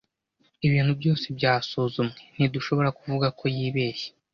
[0.67, 4.09] ibintu byose byasuzumwe, ntidushobora kuvuga ko yibeshye